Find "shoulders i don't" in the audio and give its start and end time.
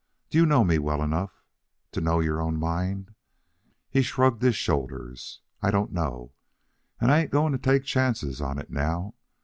4.55-5.93